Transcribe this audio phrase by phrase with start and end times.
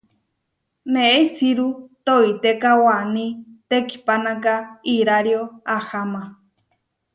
[0.91, 1.67] Neé isiru
[2.05, 3.25] toitéka waní
[3.69, 4.53] tekihpánaka
[4.95, 5.41] irario
[5.75, 6.23] ahama.